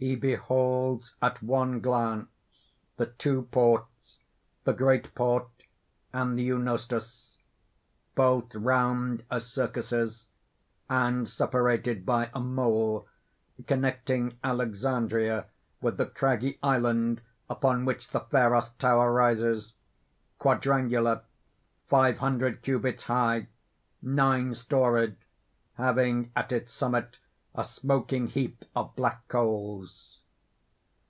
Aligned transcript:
_He 0.06 0.14
beholds 0.20 1.16
at 1.20 1.42
one 1.42 1.80
glance, 1.80 2.28
the 2.98 3.06
two 3.06 3.42
ports 3.50 4.20
(the 4.62 4.72
Great 4.72 5.12
Port 5.16 5.48
and 6.12 6.38
the 6.38 6.44
Eunostus), 6.44 7.38
both 8.14 8.54
round 8.54 9.24
as 9.28 9.48
circuses, 9.48 10.28
and 10.88 11.28
separated 11.28 12.06
by 12.06 12.30
a 12.32 12.38
mole 12.38 13.08
connecting 13.66 14.38
Alexandria 14.44 15.46
with 15.80 15.96
the 15.96 16.06
craggy 16.06 16.60
island 16.62 17.20
upon 17.50 17.84
which 17.84 18.10
the 18.10 18.20
Pharos 18.20 18.68
tower 18.78 19.12
rises 19.12 19.74
quadrangular, 20.38 21.22
five 21.88 22.18
hundred 22.18 22.62
cubits 22.62 23.02
high, 23.02 23.48
nine 24.00 24.54
storied, 24.54 25.16
having 25.74 26.30
at 26.36 26.52
its 26.52 26.72
summit 26.72 27.16
a 27.54 27.64
smoking 27.64 28.28
heap 28.28 28.64
of 28.76 28.94
black 28.94 29.26
coals. 29.26 30.14